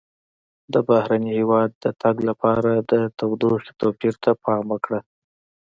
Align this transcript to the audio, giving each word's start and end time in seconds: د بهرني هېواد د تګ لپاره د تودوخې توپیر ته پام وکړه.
د 0.73 0.75
بهرني 0.87 1.31
هېواد 1.39 1.69
د 1.83 1.85
تګ 2.01 2.15
لپاره 2.29 2.71
د 2.91 2.93
تودوخې 3.17 3.71
توپیر 3.81 4.13
ته 4.23 4.31
پام 4.43 4.63
وکړه. 4.69 4.99